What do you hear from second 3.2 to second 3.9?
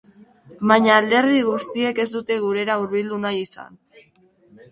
nahi izan.